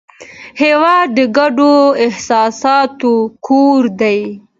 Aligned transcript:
هېواد 0.61 1.07
د 1.17 1.19
ګډو 1.37 1.73
احساساتو 2.05 3.13
کور 3.45 3.81
دی. 4.01 4.19